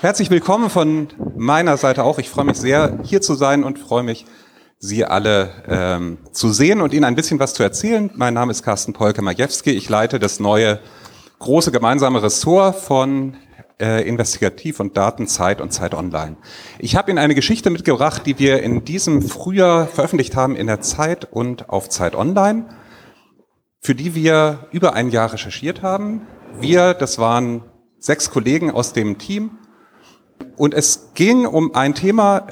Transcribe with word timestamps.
Herzlich 0.00 0.30
willkommen 0.30 0.70
von 0.70 1.08
meiner 1.36 1.76
Seite 1.76 2.04
auch. 2.04 2.20
Ich 2.20 2.30
freue 2.30 2.44
mich 2.44 2.56
sehr, 2.56 3.00
hier 3.02 3.20
zu 3.20 3.34
sein 3.34 3.64
und 3.64 3.80
freue 3.80 4.04
mich, 4.04 4.26
Sie 4.78 5.04
alle 5.04 5.50
ähm, 5.66 6.18
zu 6.30 6.52
sehen 6.52 6.80
und 6.80 6.92
Ihnen 6.94 7.02
ein 7.02 7.16
bisschen 7.16 7.40
was 7.40 7.52
zu 7.52 7.64
erzählen. 7.64 8.08
Mein 8.14 8.32
Name 8.32 8.52
ist 8.52 8.62
Carsten 8.62 8.92
Polke-Majewski. 8.92 9.70
Ich 9.70 9.88
leite 9.88 10.20
das 10.20 10.38
neue 10.38 10.78
große 11.40 11.72
gemeinsame 11.72 12.22
Ressort 12.22 12.76
von 12.76 13.38
äh, 13.80 14.08
Investigativ 14.08 14.78
und 14.78 14.96
Daten, 14.96 15.26
Zeit 15.26 15.60
und 15.60 15.72
Zeit 15.72 15.94
Online. 15.94 16.36
Ich 16.78 16.94
habe 16.94 17.10
Ihnen 17.10 17.18
eine 17.18 17.34
Geschichte 17.34 17.68
mitgebracht, 17.68 18.22
die 18.24 18.38
wir 18.38 18.62
in 18.62 18.84
diesem 18.84 19.20
Frühjahr 19.20 19.88
veröffentlicht 19.88 20.36
haben 20.36 20.54
in 20.54 20.68
der 20.68 20.80
Zeit 20.80 21.24
und 21.28 21.70
auf 21.70 21.88
Zeit 21.88 22.14
Online, 22.14 22.66
für 23.80 23.96
die 23.96 24.14
wir 24.14 24.68
über 24.70 24.92
ein 24.92 25.10
Jahr 25.10 25.32
recherchiert 25.32 25.82
haben. 25.82 26.20
Wir, 26.60 26.94
das 26.94 27.18
waren 27.18 27.64
sechs 27.98 28.30
Kollegen 28.30 28.70
aus 28.70 28.92
dem 28.92 29.18
Team, 29.18 29.58
und 30.56 30.74
es 30.74 31.10
ging 31.14 31.46
um 31.46 31.74
ein 31.74 31.94
Thema, 31.94 32.48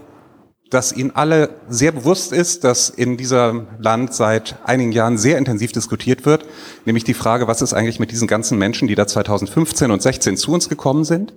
das 0.71 0.93
Ihnen 0.93 1.13
alle 1.15 1.61
sehr 1.69 1.93
bewusst 1.93 2.33
ist, 2.33 2.65
das 2.65 2.91
in 2.91 3.17
diesem 3.17 3.69
Land 3.79 4.15
seit 4.15 4.57
einigen 4.65 4.93
Jahren 4.93 5.17
sehr 5.17 5.39
intensiv 5.39 5.73
diskutiert 5.73 6.27
wird, 6.27 6.45
nämlich 6.85 7.05
die 7.05 7.15
Frage, 7.15 7.47
was 7.47 7.63
ist 7.63 7.73
eigentlich 7.73 8.01
mit 8.01 8.11
diesen 8.11 8.27
ganzen 8.27 8.59
Menschen, 8.59 8.89
die 8.89 8.95
da 8.95 9.07
2015 9.07 9.91
und 9.91 10.03
16 10.03 10.37
zu 10.37 10.53
uns 10.53 10.69
gekommen 10.69 11.05
sind? 11.05 11.35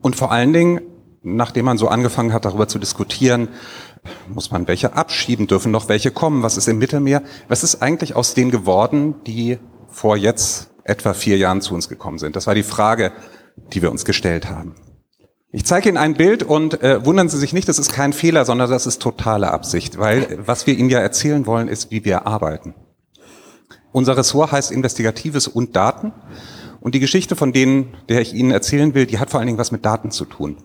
Und 0.00 0.16
vor 0.16 0.32
allen 0.32 0.52
Dingen, 0.52 0.80
nachdem 1.22 1.66
man 1.66 1.78
so 1.78 1.88
angefangen 1.88 2.32
hat, 2.32 2.44
darüber 2.44 2.68
zu 2.68 2.78
diskutieren, 2.78 3.48
muss 4.28 4.50
man 4.50 4.66
welche 4.68 4.94
abschieben, 4.94 5.46
dürfen 5.46 5.72
noch 5.72 5.88
welche 5.88 6.10
kommen, 6.10 6.42
was 6.42 6.56
ist 6.56 6.68
im 6.68 6.78
Mittelmeer, 6.78 7.22
was 7.48 7.62
ist 7.62 7.82
eigentlich 7.82 8.14
aus 8.14 8.34
denen 8.34 8.50
geworden, 8.50 9.14
die 9.26 9.58
vor 9.88 10.16
jetzt 10.16 10.70
etwa 10.84 11.14
vier 11.14 11.38
Jahren 11.38 11.60
zu 11.60 11.74
uns 11.74 11.88
gekommen 11.88 12.18
sind? 12.18 12.36
Das 12.36 12.46
war 12.46 12.54
die 12.54 12.62
Frage, 12.62 13.12
die 13.72 13.82
wir 13.82 13.90
uns 13.90 14.04
gestellt 14.04 14.50
haben. 14.50 14.74
Ich 15.56 15.64
zeige 15.64 15.88
Ihnen 15.88 15.98
ein 15.98 16.14
Bild 16.14 16.42
und 16.42 16.82
äh, 16.82 17.06
wundern 17.06 17.28
Sie 17.28 17.38
sich 17.38 17.52
nicht, 17.52 17.68
das 17.68 17.78
ist 17.78 17.92
kein 17.92 18.12
Fehler, 18.12 18.44
sondern 18.44 18.68
das 18.68 18.88
ist 18.88 19.00
totale 19.00 19.52
Absicht, 19.52 20.00
weil 20.00 20.40
was 20.44 20.66
wir 20.66 20.76
Ihnen 20.76 20.90
ja 20.90 20.98
erzählen 20.98 21.46
wollen, 21.46 21.68
ist, 21.68 21.92
wie 21.92 22.04
wir 22.04 22.26
arbeiten. 22.26 22.74
Unser 23.92 24.16
Ressort 24.16 24.50
heißt 24.50 24.72
Investigatives 24.72 25.46
und 25.46 25.76
Daten. 25.76 26.12
Und 26.80 26.96
die 26.96 26.98
Geschichte, 26.98 27.36
von 27.36 27.52
denen, 27.52 27.96
der 28.08 28.20
ich 28.20 28.34
Ihnen 28.34 28.50
erzählen 28.50 28.94
will, 28.94 29.06
die 29.06 29.20
hat 29.20 29.30
vor 29.30 29.38
allen 29.38 29.46
Dingen 29.46 29.58
was 29.60 29.70
mit 29.70 29.84
Daten 29.84 30.10
zu 30.10 30.24
tun. 30.24 30.56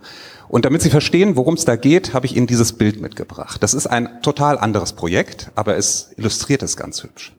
Und 0.48 0.66
damit 0.66 0.82
Sie 0.82 0.90
verstehen, 0.90 1.36
worum 1.36 1.54
es 1.54 1.66
da 1.66 1.76
geht, 1.76 2.16
habe 2.16 2.26
ich 2.26 2.36
Ihnen 2.36 2.48
dieses 2.48 2.74
Bild 2.74 3.00
mitgebracht. 3.00 3.62
Das 3.62 3.76
ist 3.76 3.86
ein 3.86 4.24
total 4.24 4.58
anderes 4.58 4.94
Projekt, 4.94 5.52
aber 5.54 5.78
es 5.78 6.14
illustriert 6.18 6.64
es 6.64 6.78
ganz 6.78 7.04
hübsch. 7.04 7.38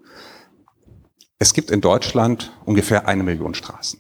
Es 1.41 1.53
gibt 1.53 1.73
in 1.73 1.81
Deutschland 1.81 2.53
ungefähr 2.65 3.09
eine 3.09 3.25
Million 3.25 3.55
Straßen. 3.55 3.99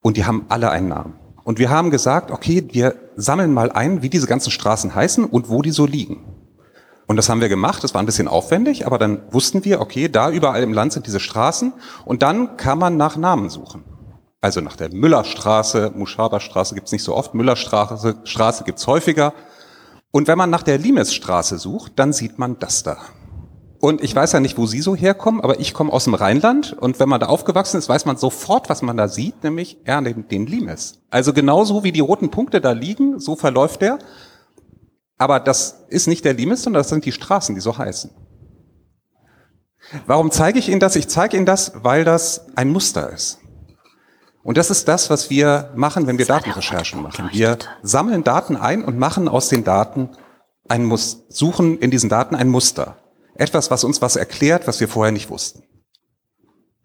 Und 0.00 0.16
die 0.16 0.24
haben 0.24 0.46
alle 0.48 0.72
einen 0.72 0.88
Namen. 0.88 1.23
Und 1.44 1.58
wir 1.58 1.70
haben 1.70 1.90
gesagt, 1.90 2.30
okay, 2.30 2.66
wir 2.72 2.96
sammeln 3.16 3.52
mal 3.52 3.70
ein, 3.70 4.02
wie 4.02 4.08
diese 4.08 4.26
ganzen 4.26 4.50
Straßen 4.50 4.94
heißen 4.94 5.24
und 5.24 5.48
wo 5.48 5.62
die 5.62 5.70
so 5.70 5.86
liegen. 5.86 6.24
Und 7.06 7.16
das 7.16 7.28
haben 7.28 7.42
wir 7.42 7.50
gemacht, 7.50 7.84
das 7.84 7.92
war 7.92 8.02
ein 8.02 8.06
bisschen 8.06 8.28
aufwendig, 8.28 8.86
aber 8.86 8.96
dann 8.98 9.20
wussten 9.30 9.64
wir, 9.64 9.80
okay, 9.82 10.08
da 10.08 10.30
überall 10.30 10.62
im 10.62 10.72
Land 10.72 10.94
sind 10.94 11.06
diese 11.06 11.20
Straßen 11.20 11.74
und 12.06 12.22
dann 12.22 12.56
kann 12.56 12.78
man 12.78 12.96
nach 12.96 13.16
Namen 13.16 13.50
suchen. 13.50 13.84
Also 14.40 14.62
nach 14.62 14.76
der 14.76 14.92
Müllerstraße, 14.92 15.92
Muschaberstraße 15.94 16.74
gibt's 16.74 16.92
nicht 16.92 17.04
so 17.04 17.14
oft, 17.14 17.34
Müllerstraße 17.34 18.16
Straße 18.24 18.64
gibt's 18.64 18.86
häufiger. 18.86 19.34
Und 20.10 20.28
wenn 20.28 20.38
man 20.38 20.48
nach 20.48 20.62
der 20.62 20.78
Limesstraße 20.78 21.58
sucht, 21.58 21.92
dann 21.96 22.12
sieht 22.12 22.38
man 22.38 22.58
das 22.58 22.82
da. 22.82 22.96
Und 23.84 24.02
ich 24.02 24.16
weiß 24.16 24.32
ja 24.32 24.40
nicht, 24.40 24.56
wo 24.56 24.64
Sie 24.64 24.80
so 24.80 24.96
herkommen, 24.96 25.42
aber 25.42 25.60
ich 25.60 25.74
komme 25.74 25.92
aus 25.92 26.04
dem 26.04 26.14
Rheinland 26.14 26.72
und 26.72 26.98
wenn 27.00 27.08
man 27.10 27.20
da 27.20 27.26
aufgewachsen 27.26 27.76
ist, 27.76 27.86
weiß 27.86 28.06
man 28.06 28.16
sofort, 28.16 28.70
was 28.70 28.80
man 28.80 28.96
da 28.96 29.08
sieht, 29.08 29.44
nämlich 29.44 29.76
ja, 29.86 30.00
den, 30.00 30.26
den 30.26 30.46
Limes. 30.46 31.02
Also 31.10 31.34
genauso 31.34 31.84
wie 31.84 31.92
die 31.92 32.00
roten 32.00 32.30
Punkte 32.30 32.62
da 32.62 32.72
liegen, 32.72 33.20
so 33.20 33.36
verläuft 33.36 33.82
der. 33.82 33.98
Aber 35.18 35.38
das 35.38 35.84
ist 35.90 36.06
nicht 36.06 36.24
der 36.24 36.32
Limes, 36.32 36.62
sondern 36.62 36.80
das 36.80 36.88
sind 36.88 37.04
die 37.04 37.12
Straßen, 37.12 37.54
die 37.54 37.60
so 37.60 37.76
heißen. 37.76 38.10
Warum 40.06 40.30
zeige 40.30 40.58
ich 40.58 40.70
Ihnen 40.70 40.80
das? 40.80 40.96
Ich 40.96 41.08
zeige 41.08 41.36
Ihnen 41.36 41.44
das, 41.44 41.72
weil 41.82 42.04
das 42.04 42.46
ein 42.56 42.70
Muster 42.70 43.10
ist. 43.10 43.40
Und 44.42 44.56
das 44.56 44.70
ist 44.70 44.88
das, 44.88 45.10
was 45.10 45.28
wir 45.28 45.72
machen, 45.74 46.06
wenn 46.06 46.16
wir 46.16 46.24
Datenrecherchen 46.24 47.02
machen. 47.02 47.28
Wir 47.32 47.58
sammeln 47.82 48.24
Daten 48.24 48.56
ein 48.56 48.82
und 48.82 48.96
machen 48.96 49.28
aus 49.28 49.50
den 49.50 49.62
Daten 49.62 50.08
ein 50.70 50.86
Muster, 50.86 51.22
suchen 51.28 51.76
in 51.80 51.90
diesen 51.90 52.08
Daten 52.08 52.34
ein 52.34 52.48
Muster. 52.48 52.96
Etwas, 53.36 53.70
was 53.70 53.84
uns 53.84 54.00
was 54.02 54.16
erklärt, 54.16 54.66
was 54.66 54.80
wir 54.80 54.88
vorher 54.88 55.12
nicht 55.12 55.30
wussten. 55.30 55.62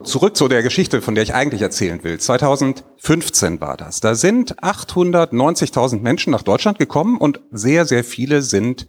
Zurück 0.02 0.38
zu 0.38 0.48
der 0.48 0.64
Geschichte, 0.64 1.02
von 1.02 1.14
der 1.14 1.24
ich 1.24 1.34
eigentlich 1.34 1.62
erzählen 1.62 2.04
will. 2.04 2.20
2015 2.20 3.60
war 3.60 3.76
das. 3.76 4.00
Da 4.00 4.16
sind 4.16 4.58
890.000 4.64 6.00
Menschen 6.00 6.32
nach 6.32 6.42
Deutschland 6.42 6.80
gekommen 6.80 7.18
und 7.18 7.42
sehr, 7.52 7.86
sehr 7.86 8.06
viele 8.06 8.42
sind 8.42 8.88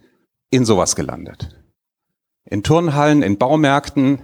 in 0.49 0.63
sowas 0.63 0.95
gelandet. 0.95 1.49
In 2.45 2.63
Turnhallen, 2.63 3.23
in 3.23 3.37
Baumärkten, 3.37 4.21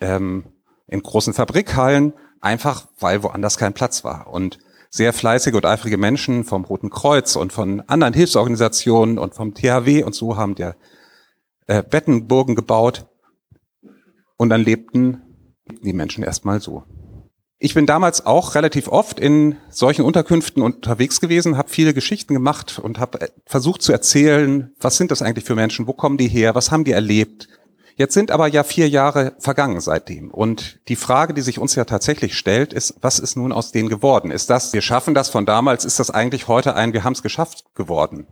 ähm, 0.00 0.44
in 0.86 1.02
großen 1.02 1.34
Fabrikhallen, 1.34 2.12
einfach 2.40 2.86
weil 3.00 3.24
woanders 3.24 3.58
kein 3.58 3.74
Platz 3.74 4.04
war. 4.04 4.28
Und 4.28 4.58
sehr 4.90 5.12
fleißige 5.12 5.54
und 5.54 5.66
eifrige 5.66 5.98
Menschen 5.98 6.44
vom 6.44 6.64
Roten 6.64 6.90
Kreuz 6.90 7.34
und 7.34 7.52
von 7.52 7.80
anderen 7.88 8.14
Hilfsorganisationen 8.14 9.18
und 9.18 9.34
vom 9.34 9.54
THW 9.54 10.04
und 10.04 10.14
so 10.14 10.36
haben 10.36 10.54
der 10.54 10.76
äh, 11.68 11.82
Bettenburgen 11.82 12.56
gebaut 12.56 13.06
und 14.36 14.48
dann 14.48 14.62
lebten 14.62 15.22
die 15.82 15.92
Menschen 15.92 16.24
erstmal 16.24 16.60
so. 16.60 16.84
Ich 17.60 17.74
bin 17.74 17.86
damals 17.86 18.24
auch 18.24 18.54
relativ 18.54 18.86
oft 18.88 19.18
in 19.18 19.56
solchen 19.68 20.04
Unterkünften 20.04 20.62
unterwegs 20.62 21.20
gewesen, 21.20 21.56
habe 21.56 21.68
viele 21.68 21.92
Geschichten 21.92 22.34
gemacht 22.34 22.78
und 22.78 22.98
habe 22.98 23.20
äh, 23.20 23.28
versucht 23.46 23.82
zu 23.82 23.92
erzählen, 23.92 24.72
was 24.80 24.96
sind 24.96 25.10
das 25.10 25.22
eigentlich 25.22 25.44
für 25.44 25.54
Menschen, 25.54 25.86
wo 25.86 25.92
kommen 25.92 26.18
die 26.18 26.28
her, 26.28 26.54
was 26.54 26.70
haben 26.70 26.84
die 26.84 26.92
erlebt. 26.92 27.48
Jetzt 27.96 28.14
sind 28.14 28.30
aber 28.30 28.46
ja 28.46 28.62
vier 28.62 28.88
Jahre 28.88 29.34
vergangen 29.40 29.80
seitdem. 29.80 30.30
Und 30.30 30.78
die 30.86 30.94
Frage, 30.94 31.34
die 31.34 31.40
sich 31.40 31.58
uns 31.58 31.74
ja 31.74 31.84
tatsächlich 31.84 32.38
stellt, 32.38 32.72
ist, 32.72 32.94
was 33.00 33.18
ist 33.18 33.36
nun 33.36 33.50
aus 33.50 33.72
denen 33.72 33.88
geworden? 33.88 34.30
Ist 34.30 34.50
das, 34.50 34.72
wir 34.72 34.82
schaffen 34.82 35.14
das 35.14 35.28
von 35.28 35.44
damals, 35.44 35.84
ist 35.84 35.98
das 35.98 36.10
eigentlich 36.10 36.46
heute 36.46 36.76
ein, 36.76 36.92
wir 36.92 37.02
haben 37.02 37.14
es 37.14 37.24
geschafft 37.24 37.64
geworden? 37.74 38.28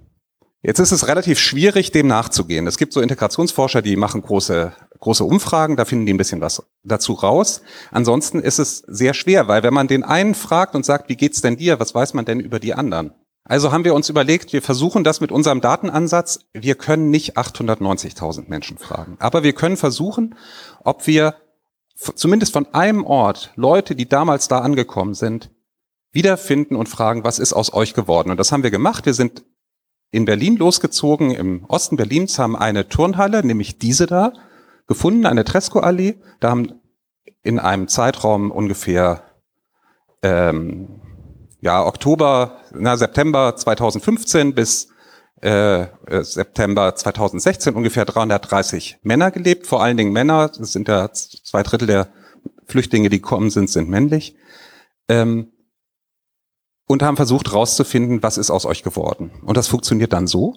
Jetzt 0.66 0.80
ist 0.80 0.90
es 0.90 1.06
relativ 1.06 1.38
schwierig, 1.38 1.92
dem 1.92 2.08
nachzugehen. 2.08 2.66
Es 2.66 2.76
gibt 2.76 2.92
so 2.92 3.00
Integrationsforscher, 3.00 3.82
die 3.82 3.94
machen 3.94 4.20
große, 4.20 4.72
große 4.98 5.22
Umfragen, 5.22 5.76
da 5.76 5.84
finden 5.84 6.06
die 6.06 6.12
ein 6.12 6.16
bisschen 6.16 6.40
was 6.40 6.60
dazu 6.82 7.12
raus. 7.12 7.62
Ansonsten 7.92 8.40
ist 8.40 8.58
es 8.58 8.78
sehr 8.88 9.14
schwer, 9.14 9.46
weil 9.46 9.62
wenn 9.62 9.72
man 9.72 9.86
den 9.86 10.02
einen 10.02 10.34
fragt 10.34 10.74
und 10.74 10.84
sagt, 10.84 11.08
wie 11.08 11.14
geht's 11.14 11.40
denn 11.40 11.56
dir, 11.56 11.78
was 11.78 11.94
weiß 11.94 12.14
man 12.14 12.24
denn 12.24 12.40
über 12.40 12.58
die 12.58 12.74
anderen? 12.74 13.12
Also 13.44 13.70
haben 13.70 13.84
wir 13.84 13.94
uns 13.94 14.08
überlegt, 14.08 14.52
wir 14.52 14.60
versuchen 14.60 15.04
das 15.04 15.20
mit 15.20 15.30
unserem 15.30 15.60
Datenansatz. 15.60 16.40
Wir 16.52 16.74
können 16.74 17.10
nicht 17.10 17.38
890.000 17.38 18.48
Menschen 18.48 18.76
fragen, 18.76 19.18
aber 19.20 19.44
wir 19.44 19.52
können 19.52 19.76
versuchen, 19.76 20.34
ob 20.82 21.06
wir 21.06 21.36
zumindest 21.94 22.52
von 22.52 22.66
einem 22.74 23.04
Ort 23.04 23.52
Leute, 23.54 23.94
die 23.94 24.08
damals 24.08 24.48
da 24.48 24.58
angekommen 24.58 25.14
sind, 25.14 25.48
wiederfinden 26.10 26.74
und 26.74 26.88
fragen, 26.88 27.22
was 27.22 27.38
ist 27.38 27.52
aus 27.52 27.72
euch 27.72 27.94
geworden? 27.94 28.32
Und 28.32 28.38
das 28.38 28.50
haben 28.50 28.64
wir 28.64 28.72
gemacht. 28.72 29.06
Wir 29.06 29.14
sind 29.14 29.44
in 30.10 30.24
Berlin 30.24 30.56
losgezogen, 30.56 31.30
im 31.30 31.64
Osten 31.66 31.96
Berlins, 31.96 32.38
haben 32.38 32.56
eine 32.56 32.88
Turnhalle, 32.88 33.44
nämlich 33.44 33.78
diese 33.78 34.06
da, 34.06 34.32
gefunden, 34.86 35.26
eine 35.26 35.44
Tresco-Allee. 35.44 36.16
Da 36.40 36.50
haben 36.50 36.80
in 37.42 37.58
einem 37.58 37.88
Zeitraum 37.88 38.50
ungefähr 38.50 39.22
ähm, 40.22 41.00
ja, 41.60 41.84
Oktober, 41.84 42.60
na, 42.72 42.96
September 42.96 43.56
2015 43.56 44.54
bis 44.54 44.88
äh, 45.42 45.82
äh 45.82 46.22
September 46.22 46.94
2016 46.94 47.74
ungefähr 47.74 48.04
330 48.04 48.98
Männer 49.02 49.30
gelebt, 49.30 49.66
vor 49.66 49.82
allen 49.82 49.96
Dingen 49.96 50.12
Männer, 50.12 50.48
das 50.48 50.72
sind 50.72 50.88
ja 50.88 51.12
zwei 51.12 51.62
Drittel 51.62 51.86
der 51.86 52.08
Flüchtlinge, 52.66 53.08
die 53.08 53.20
gekommen 53.20 53.50
sind, 53.50 53.70
sind 53.70 53.88
männlich. 53.88 54.36
Ähm, 55.08 55.52
und 56.86 57.02
haben 57.02 57.16
versucht 57.16 57.50
herauszufinden, 57.50 58.22
was 58.22 58.38
ist 58.38 58.50
aus 58.50 58.64
euch 58.64 58.82
geworden. 58.82 59.30
Und 59.44 59.56
das 59.56 59.68
funktioniert 59.68 60.12
dann 60.12 60.26
so. 60.26 60.54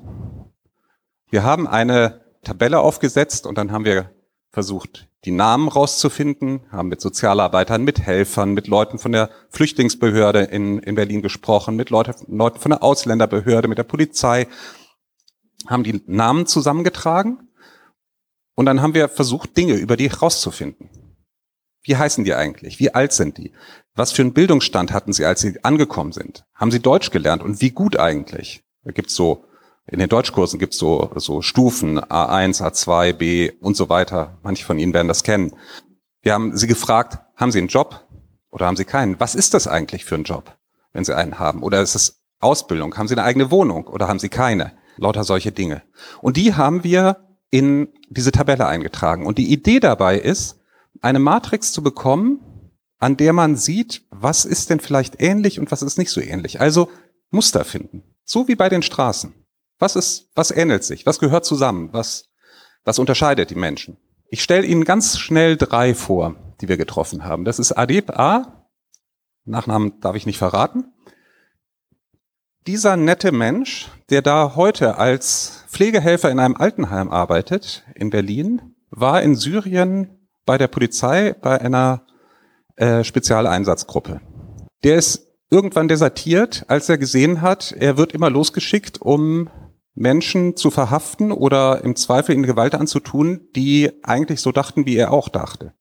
Wir 1.29 1.43
haben 1.43 1.67
eine 1.67 2.21
Tabelle 2.43 2.79
aufgesetzt 2.79 3.45
und 3.45 3.57
dann 3.57 3.71
haben 3.71 3.85
wir 3.85 4.11
versucht, 4.51 5.07
die 5.25 5.31
Namen 5.31 5.67
rauszufinden, 5.67 6.61
haben 6.71 6.87
mit 6.87 7.01
Sozialarbeitern, 7.01 7.83
mit 7.83 7.99
Helfern, 7.99 8.53
mit 8.53 8.67
Leuten 8.67 8.97
von 8.97 9.11
der 9.11 9.29
Flüchtlingsbehörde 9.49 10.43
in, 10.43 10.79
in 10.79 10.95
Berlin 10.95 11.21
gesprochen, 11.21 11.75
mit 11.75 11.89
Leute, 11.89 12.15
Leuten 12.27 12.59
von 12.59 12.71
der 12.71 12.81
Ausländerbehörde, 12.81 13.67
mit 13.67 13.77
der 13.77 13.83
Polizei, 13.83 14.47
haben 15.67 15.83
die 15.83 16.01
Namen 16.07 16.45
zusammengetragen 16.45 17.49
und 18.55 18.65
dann 18.65 18.81
haben 18.81 18.93
wir 18.93 19.09
versucht, 19.09 19.57
Dinge 19.57 19.73
über 19.73 19.97
die 19.97 20.07
rauszufinden. 20.07 20.89
Wie 21.89 21.97
heißen 21.97 22.23
die 22.23 22.35
eigentlich? 22.35 22.79
Wie 22.79 22.93
alt 22.93 23.13
sind 23.13 23.37
die? 23.37 23.51
Was 23.95 24.11
für 24.11 24.21
einen 24.21 24.33
Bildungsstand 24.33 24.93
hatten 24.93 25.11
sie, 25.11 25.25
als 25.25 25.41
sie 25.41 25.63
angekommen 25.63 26.11
sind? 26.11 26.45
Haben 26.53 26.71
sie 26.71 26.79
Deutsch 26.79 27.09
gelernt 27.09 27.43
und 27.43 27.61
wie 27.61 27.71
gut 27.71 27.97
eigentlich? 27.97 28.63
Da 28.83 28.91
gibt's 28.91 29.15
so, 29.15 29.43
in 29.87 29.99
den 29.99 30.07
Deutschkursen 30.07 30.59
gibt's 30.59 30.77
so, 30.77 31.11
so 31.15 31.41
Stufen 31.41 31.99
A1, 31.99 32.61
A2, 32.61 33.13
B 33.13 33.51
und 33.59 33.75
so 33.75 33.89
weiter. 33.89 34.37
Manche 34.43 34.63
von 34.63 34.79
Ihnen 34.79 34.93
werden 34.93 35.07
das 35.07 35.23
kennen. 35.23 35.53
Wir 36.21 36.33
haben 36.33 36.55
sie 36.55 36.67
gefragt, 36.67 37.17
haben 37.35 37.51
Sie 37.51 37.57
einen 37.57 37.69
Job 37.69 38.07
oder 38.51 38.67
haben 38.67 38.77
Sie 38.77 38.85
keinen? 38.85 39.19
Was 39.19 39.35
ist 39.35 39.53
das 39.53 39.67
eigentlich 39.67 40.05
für 40.05 40.15
ein 40.15 40.23
Job? 40.23 40.59
wenn 40.93 41.05
sie 41.05 41.15
einen 41.15 41.39
haben? 41.39 41.63
Oder 41.63 41.81
ist 41.81 41.95
es 41.95 42.21
Ausbildung? 42.39 42.95
Haben 42.97 43.07
sie 43.07 43.15
eine 43.15 43.23
eigene 43.23 43.51
Wohnung 43.51 43.87
oder 43.87 44.07
haben 44.07 44.19
sie 44.19 44.29
keine? 44.29 44.73
Lauter 44.97 45.23
solche 45.23 45.51
Dinge. 45.51 45.83
Und 46.21 46.37
die 46.37 46.55
haben 46.55 46.83
wir 46.83 47.17
in 47.51 47.89
diese 48.09 48.31
Tabelle 48.31 48.67
eingetragen. 48.67 49.25
Und 49.25 49.37
die 49.37 49.51
Idee 49.51 49.79
dabei 49.79 50.17
ist, 50.17 50.58
eine 51.01 51.19
Matrix 51.19 51.71
zu 51.71 51.83
bekommen, 51.83 52.39
an 52.99 53.17
der 53.17 53.33
man 53.33 53.55
sieht, 53.55 54.05
was 54.09 54.45
ist 54.45 54.69
denn 54.69 54.79
vielleicht 54.79 55.21
ähnlich 55.21 55.59
und 55.59 55.71
was 55.71 55.81
ist 55.81 55.97
nicht 55.97 56.11
so 56.11 56.21
ähnlich. 56.21 56.59
Also 56.59 56.89
Muster 57.31 57.63
finden. 57.63 58.03
So 58.23 58.47
wie 58.47 58.55
bei 58.55 58.69
den 58.69 58.81
Straßen. 58.81 59.33
Was 59.79 59.95
ist, 59.95 60.29
was 60.35 60.51
ähnelt 60.51 60.83
sich? 60.83 61.05
Was 61.05 61.19
gehört 61.19 61.45
zusammen? 61.45 61.89
Was, 61.93 62.29
was 62.83 62.99
unterscheidet 62.99 63.49
die 63.49 63.55
Menschen? 63.55 63.97
Ich 64.29 64.43
stelle 64.43 64.65
Ihnen 64.65 64.83
ganz 64.83 65.17
schnell 65.17 65.57
drei 65.57 65.95
vor, 65.95 66.35
die 66.61 66.67
wir 66.67 66.77
getroffen 66.77 67.23
haben. 67.23 67.45
Das 67.45 67.57
ist 67.57 67.71
Adib 67.71 68.11
A. 68.11 68.67
Nachnamen 69.45 69.99
darf 70.01 70.15
ich 70.15 70.25
nicht 70.25 70.37
verraten. 70.37 70.85
Dieser 72.67 72.97
nette 72.97 73.31
Mensch, 73.31 73.89
der 74.09 74.21
da 74.21 74.55
heute 74.55 74.97
als 74.97 75.63
Pflegehelfer 75.69 76.29
in 76.29 76.39
einem 76.39 76.55
Altenheim 76.55 77.09
arbeitet, 77.09 77.83
in 77.95 78.09
Berlin, 78.09 78.75
war 78.91 79.21
in 79.21 79.35
Syrien 79.35 80.18
bei 80.49 80.57
der 80.57 80.67
Polizei 80.67 81.35
bei 81.39 81.61
einer 81.61 82.01
äh, 82.75 83.03
Spezialeinsatzgruppe. 83.03 84.19
Der 84.83 84.95
ist 84.95 85.27
irgendwann 85.51 85.87
desertiert, 85.87 86.65
als 86.67 86.89
er 86.89 86.97
gesehen 86.97 87.43
hat, 87.43 87.71
er 87.77 87.97
wird 87.97 88.13
immer 88.13 88.31
losgeschickt, 88.31 88.99
um 88.99 89.51
Menschen 89.93 90.55
zu 90.55 90.71
verhaften 90.71 91.31
oder 91.31 91.83
im 91.83 91.95
Zweifel 91.95 92.33
ihnen 92.33 92.47
Gewalt 92.47 92.73
anzutun, 92.73 93.41
die 93.55 93.91
eigentlich 94.01 94.41
so 94.41 94.51
dachten, 94.51 94.87
wie 94.87 94.95
er 94.95 95.13
auch 95.13 95.29
dachte. 95.29 95.73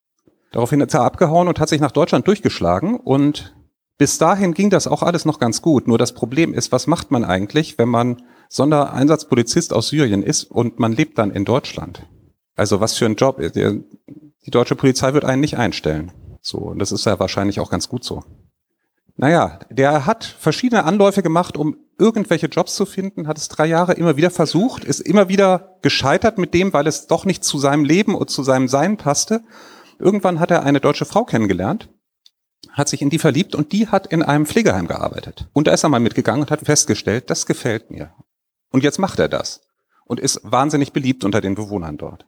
Daraufhin 0.52 0.82
ist 0.82 0.92
er 0.92 1.00
abgehauen 1.00 1.48
und 1.48 1.60
hat 1.60 1.70
sich 1.70 1.80
nach 1.80 1.92
Deutschland 1.92 2.26
durchgeschlagen 2.26 3.00
und 3.00 3.56
bis 3.96 4.18
dahin 4.18 4.52
ging 4.52 4.68
das 4.68 4.86
auch 4.86 5.02
alles 5.02 5.24
noch 5.24 5.38
ganz 5.38 5.62
gut. 5.62 5.88
Nur 5.88 5.96
das 5.96 6.12
Problem 6.12 6.52
ist, 6.52 6.72
was 6.72 6.86
macht 6.86 7.10
man 7.10 7.24
eigentlich, 7.24 7.78
wenn 7.78 7.88
man 7.88 8.20
Sondereinsatzpolizist 8.50 9.72
aus 9.72 9.88
Syrien 9.88 10.22
ist 10.22 10.44
und 10.44 10.78
man 10.78 10.92
lebt 10.92 11.16
dann 11.16 11.30
in 11.30 11.46
Deutschland? 11.46 12.06
Also 12.54 12.80
was 12.80 12.98
für 12.98 13.06
ein 13.06 13.14
Job. 13.14 13.40
Die 14.48 14.50
deutsche 14.50 14.76
Polizei 14.76 15.12
wird 15.12 15.26
einen 15.26 15.42
nicht 15.42 15.58
einstellen. 15.58 16.10
So, 16.40 16.56
und 16.56 16.78
das 16.78 16.90
ist 16.90 17.04
ja 17.04 17.20
wahrscheinlich 17.20 17.60
auch 17.60 17.70
ganz 17.70 17.90
gut 17.90 18.02
so. 18.02 18.24
Naja, 19.14 19.58
der 19.68 20.06
hat 20.06 20.24
verschiedene 20.24 20.84
Anläufe 20.84 21.22
gemacht, 21.22 21.58
um 21.58 21.76
irgendwelche 21.98 22.46
Jobs 22.46 22.74
zu 22.74 22.86
finden, 22.86 23.28
hat 23.28 23.36
es 23.36 23.48
drei 23.48 23.66
Jahre 23.66 23.92
immer 23.92 24.16
wieder 24.16 24.30
versucht, 24.30 24.84
ist 24.84 25.00
immer 25.00 25.28
wieder 25.28 25.76
gescheitert 25.82 26.38
mit 26.38 26.54
dem, 26.54 26.72
weil 26.72 26.86
es 26.86 27.08
doch 27.08 27.26
nicht 27.26 27.44
zu 27.44 27.58
seinem 27.58 27.84
Leben 27.84 28.14
und 28.14 28.30
zu 28.30 28.42
seinem 28.42 28.68
Sein 28.68 28.96
passte. 28.96 29.42
Irgendwann 29.98 30.40
hat 30.40 30.50
er 30.50 30.62
eine 30.62 30.80
deutsche 30.80 31.04
Frau 31.04 31.26
kennengelernt, 31.26 31.90
hat 32.70 32.88
sich 32.88 33.02
in 33.02 33.10
die 33.10 33.18
verliebt 33.18 33.54
und 33.54 33.72
die 33.72 33.88
hat 33.88 34.06
in 34.06 34.22
einem 34.22 34.46
Pflegeheim 34.46 34.88
gearbeitet. 34.88 35.50
Und 35.52 35.66
da 35.66 35.74
ist 35.74 35.82
er 35.82 35.90
mal 35.90 36.00
mitgegangen 36.00 36.40
und 36.40 36.50
hat 36.50 36.60
festgestellt, 36.60 37.28
das 37.28 37.44
gefällt 37.44 37.90
mir. 37.90 38.14
Und 38.70 38.82
jetzt 38.82 38.98
macht 38.98 39.18
er 39.18 39.28
das 39.28 39.60
und 40.06 40.18
ist 40.18 40.40
wahnsinnig 40.42 40.94
beliebt 40.94 41.22
unter 41.22 41.42
den 41.42 41.54
Bewohnern 41.54 41.98
dort. 41.98 42.24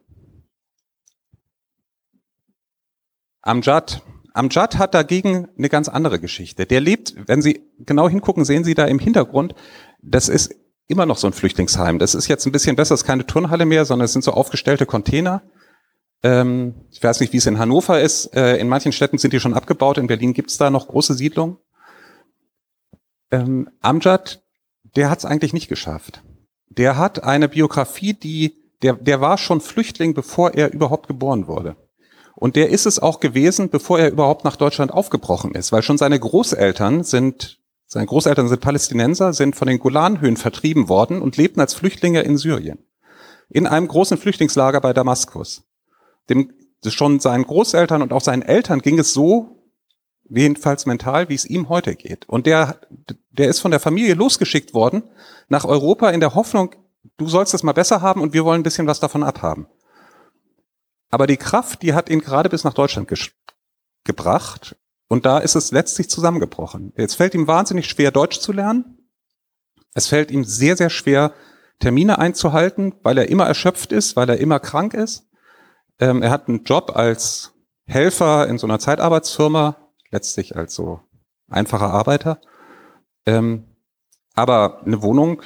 Amjad 3.41 4.01
Amjad 4.33 4.77
hat 4.77 4.93
dagegen 4.93 5.49
eine 5.57 5.69
ganz 5.69 5.89
andere 5.89 6.19
Geschichte. 6.19 6.65
Der 6.65 6.79
lebt, 6.79 7.15
wenn 7.27 7.41
Sie 7.41 7.63
genau 7.79 8.07
hingucken, 8.07 8.45
sehen 8.45 8.63
Sie 8.63 8.75
da 8.75 8.85
im 8.85 8.99
Hintergrund, 8.99 9.55
das 10.01 10.29
ist 10.29 10.55
immer 10.87 11.05
noch 11.05 11.17
so 11.17 11.27
ein 11.27 11.33
Flüchtlingsheim. 11.33 11.99
Das 11.99 12.15
ist 12.15 12.27
jetzt 12.27 12.45
ein 12.45 12.51
bisschen 12.51 12.75
besser, 12.75 12.93
es 12.93 13.01
ist 13.01 13.07
keine 13.07 13.25
Turnhalle 13.25 13.65
mehr, 13.65 13.85
sondern 13.85 14.05
es 14.05 14.13
sind 14.13 14.23
so 14.23 14.31
aufgestellte 14.31 14.85
Container. 14.85 15.41
Ähm, 16.23 16.75
ich 16.91 17.03
weiß 17.03 17.19
nicht, 17.19 17.33
wie 17.33 17.37
es 17.37 17.45
in 17.45 17.59
Hannover 17.59 18.01
ist. 18.01 18.35
Äh, 18.35 18.57
in 18.57 18.69
manchen 18.69 18.91
Städten 18.91 19.17
sind 19.17 19.33
die 19.33 19.39
schon 19.39 19.53
abgebaut. 19.53 19.97
In 19.97 20.07
Berlin 20.07 20.33
gibt 20.33 20.49
es 20.49 20.57
da 20.57 20.69
noch 20.69 20.87
große 20.87 21.13
Siedlungen. 21.13 21.57
Ähm, 23.31 23.69
Amjad, 23.81 24.43
der 24.95 25.09
hat 25.09 25.19
es 25.19 25.25
eigentlich 25.25 25.53
nicht 25.53 25.67
geschafft. 25.67 26.23
Der 26.69 26.97
hat 26.97 27.23
eine 27.23 27.49
Biografie, 27.49 28.13
die, 28.13 28.55
der, 28.81 28.93
der 28.93 29.19
war 29.19 29.37
schon 29.37 29.61
Flüchtling, 29.61 30.13
bevor 30.13 30.53
er 30.53 30.73
überhaupt 30.73 31.07
geboren 31.07 31.47
wurde. 31.47 31.75
Und 32.41 32.55
der 32.55 32.69
ist 32.69 32.87
es 32.87 32.97
auch 32.97 33.19
gewesen, 33.19 33.69
bevor 33.69 33.99
er 33.99 34.11
überhaupt 34.11 34.45
nach 34.45 34.55
Deutschland 34.55 34.91
aufgebrochen 34.91 35.53
ist, 35.53 35.71
weil 35.71 35.83
schon 35.83 35.99
seine 35.99 36.19
Großeltern 36.19 37.03
sind, 37.03 37.59
seine 37.85 38.07
Großeltern 38.07 38.47
sind 38.47 38.61
Palästinenser, 38.61 39.31
sind 39.33 39.55
von 39.55 39.67
den 39.67 39.77
Golanhöhen 39.77 40.37
vertrieben 40.37 40.89
worden 40.89 41.21
und 41.21 41.37
lebten 41.37 41.59
als 41.59 41.75
Flüchtlinge 41.75 42.21
in 42.21 42.37
Syrien. 42.37 42.79
In 43.47 43.67
einem 43.67 43.87
großen 43.87 44.17
Flüchtlingslager 44.17 44.81
bei 44.81 44.91
Damaskus. 44.91 45.65
Dem, 46.31 46.51
schon 46.87 47.19
seinen 47.19 47.43
Großeltern 47.43 48.01
und 48.01 48.11
auch 48.11 48.21
seinen 48.21 48.41
Eltern 48.41 48.79
ging 48.79 48.97
es 48.97 49.13
so, 49.13 49.61
jedenfalls 50.27 50.87
mental, 50.87 51.29
wie 51.29 51.35
es 51.35 51.45
ihm 51.45 51.69
heute 51.69 51.95
geht. 51.95 52.27
Und 52.27 52.47
der, 52.47 52.81
der 53.29 53.49
ist 53.49 53.59
von 53.59 53.69
der 53.69 53.79
Familie 53.79 54.15
losgeschickt 54.15 54.73
worden 54.73 55.03
nach 55.47 55.65
Europa 55.65 56.09
in 56.09 56.21
der 56.21 56.33
Hoffnung, 56.33 56.71
du 57.17 57.27
sollst 57.27 57.53
es 57.53 57.61
mal 57.61 57.73
besser 57.73 58.01
haben 58.01 58.19
und 58.19 58.33
wir 58.33 58.45
wollen 58.45 58.61
ein 58.61 58.63
bisschen 58.63 58.87
was 58.87 58.99
davon 58.99 59.21
abhaben. 59.21 59.67
Aber 61.11 61.27
die 61.27 61.37
Kraft, 61.37 61.81
die 61.81 61.93
hat 61.93 62.09
ihn 62.09 62.21
gerade 62.21 62.49
bis 62.49 62.63
nach 62.63 62.73
Deutschland 62.73 63.11
gebracht. 64.03 64.75
Und 65.07 65.25
da 65.25 65.39
ist 65.39 65.55
es 65.55 65.71
letztlich 65.71 66.09
zusammengebrochen. 66.09 66.93
Jetzt 66.95 67.15
fällt 67.15 67.35
ihm 67.35 67.47
wahnsinnig 67.47 67.87
schwer, 67.87 68.11
Deutsch 68.11 68.39
zu 68.39 68.53
lernen. 68.53 68.97
Es 69.93 70.07
fällt 70.07 70.31
ihm 70.31 70.45
sehr, 70.45 70.77
sehr 70.77 70.89
schwer, 70.89 71.33
Termine 71.79 72.17
einzuhalten, 72.17 72.95
weil 73.03 73.17
er 73.17 73.27
immer 73.27 73.45
erschöpft 73.45 73.91
ist, 73.91 74.15
weil 74.15 74.29
er 74.29 74.37
immer 74.37 74.59
krank 74.59 74.93
ist. 74.93 75.27
Ähm, 75.99 76.21
er 76.21 76.31
hat 76.31 76.47
einen 76.47 76.63
Job 76.63 76.95
als 76.95 77.53
Helfer 77.85 78.47
in 78.47 78.57
so 78.57 78.67
einer 78.67 78.79
Zeitarbeitsfirma, 78.79 79.75
letztlich 80.11 80.55
als 80.55 80.75
so 80.75 81.01
einfacher 81.49 81.91
Arbeiter. 81.91 82.39
Ähm, 83.25 83.65
aber 84.33 84.83
eine 84.85 85.01
Wohnung 85.01 85.41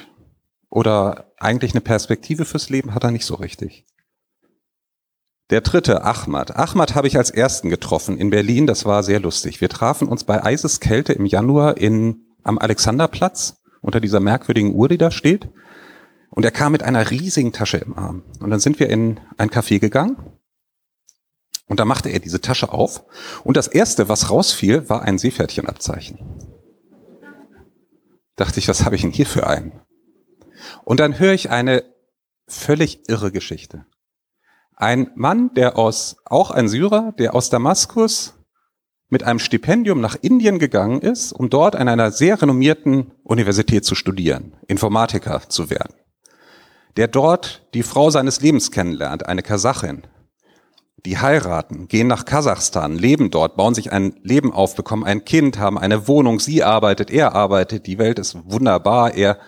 oder 0.70 1.32
eigentlich 1.38 1.72
eine 1.72 1.80
Perspektive 1.80 2.44
fürs 2.44 2.70
Leben 2.70 2.94
hat 2.94 3.02
er 3.02 3.10
nicht 3.10 3.26
so 3.26 3.34
richtig. 3.34 3.84
Der 5.50 5.60
dritte, 5.60 6.02
Ahmad. 6.02 6.56
Ahmad 6.56 6.96
habe 6.96 7.06
ich 7.06 7.16
als 7.16 7.30
ersten 7.30 7.70
getroffen 7.70 8.18
in 8.18 8.30
Berlin. 8.30 8.66
Das 8.66 8.84
war 8.84 9.04
sehr 9.04 9.20
lustig. 9.20 9.60
Wir 9.60 9.68
trafen 9.68 10.08
uns 10.08 10.24
bei 10.24 10.42
Eiseskälte 10.42 11.12
im 11.12 11.24
Januar 11.24 11.76
in, 11.76 12.26
am 12.42 12.58
Alexanderplatz 12.58 13.62
unter 13.80 14.00
dieser 14.00 14.18
merkwürdigen 14.18 14.74
Uhr, 14.74 14.88
die 14.88 14.98
da 14.98 15.12
steht. 15.12 15.48
Und 16.30 16.44
er 16.44 16.50
kam 16.50 16.72
mit 16.72 16.82
einer 16.82 17.10
riesigen 17.12 17.52
Tasche 17.52 17.76
im 17.76 17.96
Arm. 17.96 18.24
Und 18.40 18.50
dann 18.50 18.58
sind 18.58 18.80
wir 18.80 18.90
in 18.90 19.20
ein 19.36 19.48
Café 19.48 19.78
gegangen. 19.78 20.16
Und 21.68 21.78
da 21.78 21.84
machte 21.84 22.08
er 22.08 22.18
diese 22.18 22.40
Tasche 22.40 22.72
auf. 22.72 23.04
Und 23.44 23.56
das 23.56 23.68
erste, 23.68 24.08
was 24.08 24.30
rausfiel, 24.30 24.88
war 24.88 25.02
ein 25.02 25.18
Seepferdchenabzeichen. 25.18 26.18
Dachte 28.34 28.58
ich, 28.58 28.66
was 28.66 28.84
habe 28.84 28.96
ich 28.96 29.02
denn 29.02 29.12
hier 29.12 29.26
für 29.26 29.46
einen? 29.46 29.80
Und 30.84 30.98
dann 30.98 31.20
höre 31.20 31.32
ich 31.32 31.50
eine 31.50 31.84
völlig 32.48 33.08
irre 33.08 33.30
Geschichte. 33.30 33.86
Ein 34.76 35.10
Mann, 35.14 35.54
der 35.54 35.78
aus, 35.78 36.16
auch 36.26 36.50
ein 36.50 36.68
Syrer, 36.68 37.14
der 37.18 37.34
aus 37.34 37.48
Damaskus 37.48 38.34
mit 39.08 39.22
einem 39.22 39.38
Stipendium 39.38 40.02
nach 40.02 40.16
Indien 40.20 40.58
gegangen 40.58 41.00
ist, 41.00 41.32
um 41.32 41.48
dort 41.48 41.74
an 41.76 41.88
einer 41.88 42.10
sehr 42.10 42.40
renommierten 42.42 43.12
Universität 43.22 43.86
zu 43.86 43.94
studieren, 43.94 44.54
Informatiker 44.66 45.40
zu 45.48 45.70
werden. 45.70 45.94
Der 46.98 47.08
dort 47.08 47.66
die 47.72 47.82
Frau 47.82 48.10
seines 48.10 48.42
Lebens 48.42 48.70
kennenlernt, 48.70 49.26
eine 49.26 49.42
Kasachin. 49.42 50.02
Die 51.06 51.18
heiraten, 51.18 51.88
gehen 51.88 52.08
nach 52.08 52.26
Kasachstan, 52.26 52.96
leben 52.96 53.30
dort, 53.30 53.56
bauen 53.56 53.74
sich 53.74 53.92
ein 53.92 54.16
Leben 54.22 54.52
auf, 54.52 54.74
bekommen 54.74 55.04
ein 55.04 55.24
Kind, 55.24 55.58
haben 55.58 55.78
eine 55.78 56.06
Wohnung, 56.06 56.38
sie 56.38 56.62
arbeitet, 56.62 57.10
er 57.10 57.34
arbeitet, 57.34 57.86
die 57.86 57.98
Welt 57.98 58.18
ist 58.18 58.36
wunderbar, 58.44 59.14
er 59.14 59.38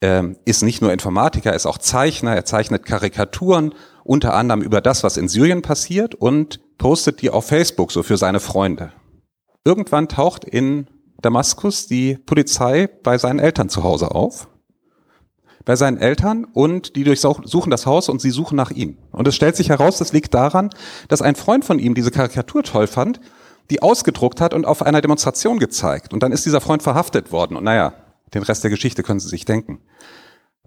ähm, 0.00 0.38
ist 0.44 0.62
nicht 0.62 0.80
nur 0.80 0.92
Informatiker, 0.92 1.50
er 1.50 1.56
ist 1.56 1.66
auch 1.66 1.78
Zeichner, 1.78 2.34
er 2.34 2.44
zeichnet 2.46 2.86
Karikaturen 2.86 3.74
unter 4.10 4.34
anderem 4.34 4.60
über 4.60 4.80
das, 4.80 5.04
was 5.04 5.16
in 5.16 5.28
Syrien 5.28 5.62
passiert 5.62 6.16
und 6.16 6.58
postet 6.78 7.22
die 7.22 7.30
auf 7.30 7.46
Facebook 7.46 7.92
so 7.92 8.02
für 8.02 8.16
seine 8.16 8.40
Freunde. 8.40 8.92
Irgendwann 9.64 10.08
taucht 10.08 10.44
in 10.44 10.88
Damaskus 11.22 11.86
die 11.86 12.16
Polizei 12.16 12.88
bei 13.04 13.18
seinen 13.18 13.38
Eltern 13.38 13.68
zu 13.68 13.84
Hause 13.84 14.10
auf. 14.10 14.48
Bei 15.64 15.76
seinen 15.76 15.96
Eltern 15.96 16.44
und 16.44 16.96
die 16.96 17.04
durchsuchen 17.04 17.70
das 17.70 17.86
Haus 17.86 18.08
und 18.08 18.20
sie 18.20 18.30
suchen 18.30 18.56
nach 18.56 18.72
ihm. 18.72 18.98
Und 19.12 19.28
es 19.28 19.36
stellt 19.36 19.54
sich 19.54 19.68
heraus, 19.68 19.98
das 19.98 20.12
liegt 20.12 20.34
daran, 20.34 20.70
dass 21.06 21.22
ein 21.22 21.36
Freund 21.36 21.64
von 21.64 21.78
ihm 21.78 21.94
diese 21.94 22.10
Karikatur 22.10 22.64
toll 22.64 22.88
fand, 22.88 23.20
die 23.70 23.80
ausgedruckt 23.80 24.40
hat 24.40 24.54
und 24.54 24.66
auf 24.66 24.82
einer 24.82 25.02
Demonstration 25.02 25.60
gezeigt. 25.60 26.12
Und 26.12 26.24
dann 26.24 26.32
ist 26.32 26.44
dieser 26.44 26.60
Freund 26.60 26.82
verhaftet 26.82 27.30
worden. 27.30 27.56
Und 27.56 27.62
naja, 27.62 27.92
den 28.34 28.42
Rest 28.42 28.64
der 28.64 28.72
Geschichte 28.72 29.04
können 29.04 29.20
Sie 29.20 29.28
sich 29.28 29.44
denken. 29.44 29.78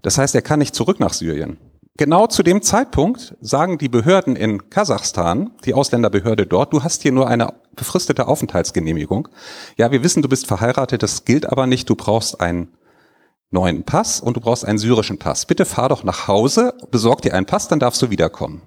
Das 0.00 0.16
heißt, 0.16 0.34
er 0.34 0.40
kann 0.40 0.60
nicht 0.60 0.74
zurück 0.74 0.98
nach 0.98 1.12
Syrien. 1.12 1.58
Genau 1.96 2.26
zu 2.26 2.42
dem 2.42 2.60
Zeitpunkt 2.60 3.36
sagen 3.40 3.78
die 3.78 3.88
Behörden 3.88 4.34
in 4.34 4.68
Kasachstan, 4.68 5.52
die 5.64 5.74
Ausländerbehörde 5.74 6.44
dort, 6.44 6.72
du 6.72 6.82
hast 6.82 7.02
hier 7.02 7.12
nur 7.12 7.28
eine 7.28 7.54
befristete 7.76 8.26
Aufenthaltsgenehmigung. 8.26 9.28
Ja, 9.76 9.92
wir 9.92 10.02
wissen, 10.02 10.20
du 10.20 10.28
bist 10.28 10.48
verheiratet, 10.48 11.04
das 11.04 11.24
gilt 11.24 11.46
aber 11.46 11.68
nicht, 11.68 11.88
du 11.88 11.94
brauchst 11.94 12.40
einen 12.40 12.76
neuen 13.50 13.84
Pass 13.84 14.20
und 14.20 14.36
du 14.36 14.40
brauchst 14.40 14.64
einen 14.64 14.78
syrischen 14.78 15.20
Pass. 15.20 15.46
Bitte 15.46 15.64
fahr 15.64 15.88
doch 15.88 16.02
nach 16.02 16.26
Hause, 16.26 16.74
besorg 16.90 17.22
dir 17.22 17.32
einen 17.32 17.46
Pass, 17.46 17.68
dann 17.68 17.78
darfst 17.78 18.02
du 18.02 18.10
wiederkommen. 18.10 18.62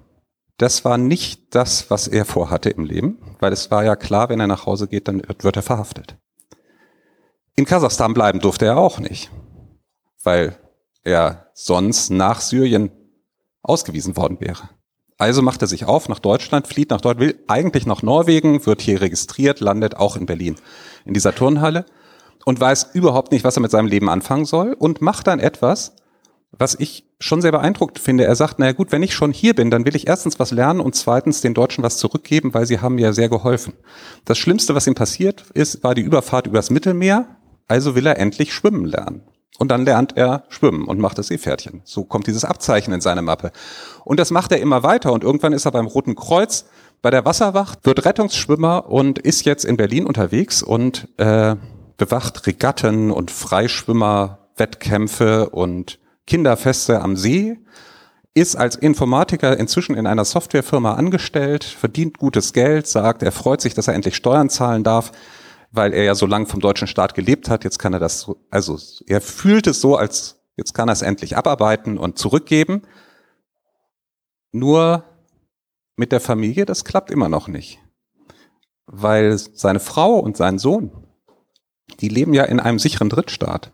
Das 0.56 0.86
war 0.86 0.96
nicht 0.96 1.54
das, 1.54 1.90
was 1.90 2.08
er 2.08 2.24
vorhatte 2.24 2.70
im 2.70 2.86
Leben, 2.86 3.18
weil 3.40 3.52
es 3.52 3.70
war 3.70 3.84
ja 3.84 3.94
klar, 3.94 4.30
wenn 4.30 4.40
er 4.40 4.46
nach 4.46 4.64
Hause 4.64 4.88
geht, 4.88 5.06
dann 5.06 5.22
wird 5.40 5.56
er 5.56 5.62
verhaftet. 5.62 6.16
In 7.56 7.66
Kasachstan 7.66 8.14
bleiben 8.14 8.40
durfte 8.40 8.64
er 8.64 8.78
auch 8.78 8.98
nicht, 8.98 9.30
weil 10.24 10.56
er 11.04 11.50
sonst 11.52 12.10
nach 12.10 12.40
Syrien 12.40 12.90
ausgewiesen 13.62 14.16
worden 14.16 14.40
wäre. 14.40 14.70
Also 15.18 15.42
macht 15.42 15.62
er 15.62 15.68
sich 15.68 15.84
auf 15.84 16.08
nach 16.08 16.20
Deutschland, 16.20 16.68
flieht 16.68 16.90
nach 16.90 17.00
Deutschland, 17.00 17.20
will 17.20 17.44
eigentlich 17.48 17.86
nach 17.86 18.02
Norwegen, 18.02 18.64
wird 18.66 18.80
hier 18.80 19.00
registriert, 19.00 19.58
landet 19.58 19.96
auch 19.96 20.16
in 20.16 20.26
Berlin 20.26 20.56
in 21.04 21.12
dieser 21.12 21.34
Turnhalle 21.34 21.86
und 22.44 22.60
weiß 22.60 22.90
überhaupt 22.94 23.32
nicht, 23.32 23.44
was 23.44 23.56
er 23.56 23.62
mit 23.62 23.72
seinem 23.72 23.88
Leben 23.88 24.08
anfangen 24.08 24.44
soll 24.44 24.74
und 24.78 25.02
macht 25.02 25.26
dann 25.26 25.40
etwas, 25.40 25.96
was 26.52 26.76
ich 26.78 27.04
schon 27.20 27.42
sehr 27.42 27.52
beeindruckt 27.52 27.98
finde. 27.98 28.24
Er 28.24 28.36
sagt, 28.36 28.58
naja 28.58 28.72
gut, 28.72 28.92
wenn 28.92 29.02
ich 29.02 29.12
schon 29.12 29.32
hier 29.32 29.54
bin, 29.54 29.70
dann 29.70 29.84
will 29.84 29.96
ich 29.96 30.06
erstens 30.06 30.38
was 30.38 30.52
lernen 30.52 30.80
und 30.80 30.94
zweitens 30.94 31.40
den 31.40 31.52
Deutschen 31.52 31.82
was 31.82 31.98
zurückgeben, 31.98 32.54
weil 32.54 32.66
sie 32.66 32.80
haben 32.80 32.94
mir 32.94 33.12
sehr 33.12 33.28
geholfen. 33.28 33.74
Das 34.24 34.38
Schlimmste, 34.38 34.74
was 34.74 34.86
ihm 34.86 34.94
passiert 34.94 35.44
ist, 35.54 35.82
war 35.82 35.94
die 35.94 36.02
Überfahrt 36.02 36.46
übers 36.46 36.70
Mittelmeer. 36.70 37.26
Also 37.66 37.94
will 37.94 38.06
er 38.06 38.18
endlich 38.18 38.54
schwimmen 38.54 38.86
lernen. 38.86 39.22
Und 39.58 39.70
dann 39.70 39.84
lernt 39.84 40.16
er 40.16 40.44
schwimmen 40.48 40.84
und 40.84 41.00
macht 41.00 41.18
das 41.18 41.28
Seepferdchen. 41.28 41.82
So 41.84 42.04
kommt 42.04 42.26
dieses 42.26 42.44
Abzeichen 42.44 42.92
in 42.92 43.00
seine 43.00 43.22
Mappe. 43.22 43.50
Und 44.04 44.20
das 44.20 44.30
macht 44.30 44.52
er 44.52 44.60
immer 44.60 44.82
weiter. 44.82 45.12
Und 45.12 45.24
irgendwann 45.24 45.52
ist 45.52 45.64
er 45.64 45.72
beim 45.72 45.86
Roten 45.86 46.14
Kreuz 46.14 46.66
bei 47.02 47.10
der 47.10 47.24
Wasserwacht, 47.24 47.86
wird 47.86 48.04
Rettungsschwimmer 48.04 48.88
und 48.88 49.18
ist 49.18 49.44
jetzt 49.44 49.64
in 49.64 49.76
Berlin 49.76 50.06
unterwegs 50.06 50.62
und 50.62 51.08
äh, 51.16 51.56
bewacht 51.96 52.46
Regatten 52.46 53.10
und 53.10 53.30
Freischwimmer-Wettkämpfe 53.30 55.50
und 55.50 55.98
Kinderfeste 56.26 57.00
am 57.00 57.16
See, 57.16 57.58
ist 58.34 58.56
als 58.56 58.76
Informatiker 58.76 59.58
inzwischen 59.58 59.96
in 59.96 60.06
einer 60.06 60.24
Softwarefirma 60.24 60.94
angestellt, 60.94 61.64
verdient 61.64 62.18
gutes 62.18 62.52
Geld, 62.52 62.86
sagt, 62.86 63.22
er 63.22 63.32
freut 63.32 63.60
sich, 63.60 63.74
dass 63.74 63.88
er 63.88 63.94
endlich 63.94 64.16
Steuern 64.16 64.50
zahlen 64.50 64.84
darf, 64.84 65.12
weil 65.70 65.92
er 65.92 66.04
ja 66.04 66.14
so 66.14 66.26
lange 66.26 66.46
vom 66.46 66.60
deutschen 66.60 66.88
Staat 66.88 67.14
gelebt 67.14 67.50
hat. 67.50 67.64
Jetzt 67.64 67.78
kann 67.78 67.92
er 67.92 68.00
das, 68.00 68.30
also 68.50 68.78
er 69.06 69.20
fühlt 69.20 69.66
es 69.66 69.80
so, 69.80 69.96
als 69.96 70.40
jetzt 70.56 70.74
kann 70.74 70.88
er 70.88 70.92
es 70.92 71.02
endlich 71.02 71.36
abarbeiten 71.36 71.98
und 71.98 72.18
zurückgeben. 72.18 72.82
Nur 74.52 75.04
mit 75.96 76.12
der 76.12 76.20
Familie, 76.20 76.64
das 76.64 76.84
klappt 76.84 77.10
immer 77.10 77.28
noch 77.28 77.48
nicht. 77.48 77.78
Weil 78.86 79.36
seine 79.36 79.80
Frau 79.80 80.18
und 80.18 80.36
sein 80.36 80.58
Sohn, 80.58 80.90
die 82.00 82.08
leben 82.08 82.32
ja 82.32 82.44
in 82.44 82.60
einem 82.60 82.78
sicheren 82.78 83.10
Drittstaat. 83.10 83.72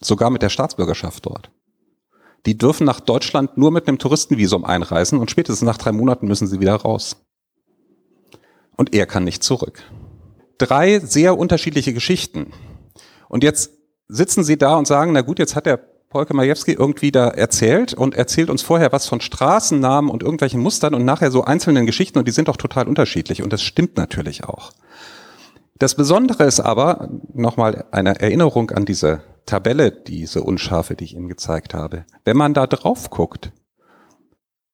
Sogar 0.00 0.30
mit 0.30 0.42
der 0.42 0.48
Staatsbürgerschaft 0.48 1.26
dort. 1.26 1.50
Die 2.46 2.56
dürfen 2.56 2.84
nach 2.84 3.00
Deutschland 3.00 3.58
nur 3.58 3.72
mit 3.72 3.88
einem 3.88 3.98
Touristenvisum 3.98 4.64
einreisen 4.64 5.18
und 5.18 5.30
spätestens 5.30 5.66
nach 5.66 5.78
drei 5.78 5.90
Monaten 5.90 6.28
müssen 6.28 6.46
sie 6.46 6.60
wieder 6.60 6.76
raus. 6.76 7.16
Und 8.76 8.94
er 8.94 9.06
kann 9.06 9.24
nicht 9.24 9.42
zurück. 9.42 9.82
Drei 10.58 10.98
sehr 10.98 11.38
unterschiedliche 11.38 11.92
Geschichten. 11.92 12.52
Und 13.28 13.44
jetzt 13.44 13.70
sitzen 14.08 14.42
sie 14.42 14.58
da 14.58 14.76
und 14.76 14.86
sagen, 14.86 15.12
na 15.12 15.20
gut, 15.20 15.38
jetzt 15.38 15.54
hat 15.54 15.66
der 15.66 15.76
Polke 15.76 16.34
Majewski 16.34 16.72
irgendwie 16.72 17.12
da 17.12 17.28
erzählt 17.28 17.92
und 17.92 18.14
erzählt 18.14 18.48
uns 18.48 18.62
vorher 18.62 18.92
was 18.92 19.06
von 19.06 19.20
Straßennamen 19.20 20.10
und 20.10 20.22
irgendwelchen 20.22 20.60
Mustern 20.60 20.94
und 20.94 21.04
nachher 21.04 21.30
so 21.30 21.44
einzelnen 21.44 21.84
Geschichten 21.84 22.18
und 22.18 22.26
die 22.26 22.32
sind 22.32 22.48
doch 22.48 22.56
total 22.56 22.88
unterschiedlich 22.88 23.42
und 23.42 23.52
das 23.52 23.62
stimmt 23.62 23.98
natürlich 23.98 24.44
auch. 24.44 24.72
Das 25.78 25.94
Besondere 25.94 26.44
ist 26.44 26.60
aber, 26.60 27.08
nochmal 27.34 27.84
eine 27.92 28.18
Erinnerung 28.20 28.70
an 28.70 28.84
diese 28.84 29.22
Tabelle, 29.46 29.92
diese 29.92 30.42
unscharfe, 30.42 30.96
die 30.96 31.04
ich 31.04 31.14
Ihnen 31.14 31.28
gezeigt 31.28 31.74
habe. 31.74 32.04
Wenn 32.24 32.36
man 32.36 32.54
da 32.54 32.66
drauf 32.66 33.10
guckt 33.10 33.52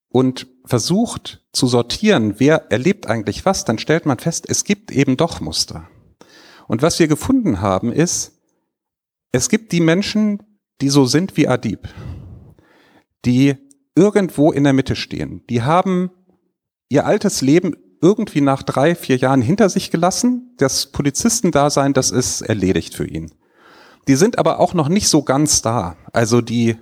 und 0.09 0.47
versucht 0.65 1.45
zu 1.53 1.67
sortieren, 1.67 2.35
wer 2.39 2.71
erlebt 2.71 3.07
eigentlich 3.07 3.45
was, 3.45 3.65
dann 3.65 3.79
stellt 3.79 4.07
man 4.07 4.19
fest, 4.19 4.47
es 4.49 4.65
gibt 4.65 4.91
eben 4.91 5.17
doch 5.17 5.41
Muster. 5.41 5.89
Und 6.67 6.83
was 6.83 6.99
wir 6.99 7.09
gefunden 7.09 7.61
haben, 7.61 7.93
ist, 7.93 8.33
es 9.33 9.49
gibt 9.49 9.73
die 9.73 9.81
Menschen, 9.81 10.43
die 10.81 10.89
so 10.89 11.05
sind 11.05 11.37
wie 11.37 11.49
Adib, 11.49 11.89
die 13.25 13.57
irgendwo 13.95 14.53
in 14.53 14.65
der 14.65 14.73
Mitte 14.73 14.97
stehen. 14.97 15.43
Die 15.49 15.63
haben 15.63 16.11
ihr 16.89 17.07
altes 17.07 17.41
Leben 17.43 17.77
irgendwie 18.01 18.41
nach 18.41 18.63
drei, 18.63 18.95
vier 18.95 19.17
Jahren 19.17 19.43
hinter 19.43 19.69
sich 19.69 19.91
gelassen. 19.91 20.55
Das 20.59 20.93
Polizistendasein, 20.93 21.93
das 21.93 22.11
ist 22.11 22.43
erledigt 22.43 22.95
für 22.95 23.07
ihn. 23.07 23.33
Die 24.09 24.17
sind 24.17 24.39
aber 24.39 24.61
auch 24.61 24.75
noch 24.75 24.89
nicht 24.89 25.09
so 25.09 25.23
ganz 25.23 25.63
da. 25.63 25.97
Also 26.13 26.41
die, 26.41 26.77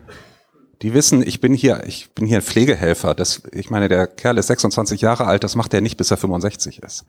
die 0.82 0.94
wissen, 0.94 1.26
ich 1.26 1.40
bin 1.40 1.54
hier, 1.54 1.84
ich 1.86 2.10
bin 2.12 2.26
hier 2.26 2.38
ein 2.38 2.42
Pflegehelfer. 2.42 3.14
Das, 3.14 3.42
ich 3.52 3.70
meine, 3.70 3.88
der 3.88 4.06
Kerl 4.08 4.38
ist 4.38 4.48
26 4.48 5.00
Jahre 5.00 5.26
alt, 5.26 5.44
das 5.44 5.54
macht 5.54 5.72
er 5.74 5.80
nicht, 5.80 5.96
bis 5.96 6.10
er 6.10 6.16
65 6.16 6.82
ist. 6.82 7.04